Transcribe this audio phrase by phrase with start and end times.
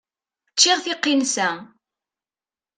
[0.53, 1.49] Ččiɣ tiqinsa.